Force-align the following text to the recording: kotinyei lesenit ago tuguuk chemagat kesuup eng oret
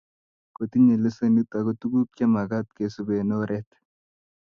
kotinyei 0.55 1.01
lesenit 1.03 1.49
ago 1.57 1.71
tuguuk 1.79 2.09
chemagat 2.17 2.67
kesuup 2.75 3.09
eng 3.17 3.33
oret 3.41 3.69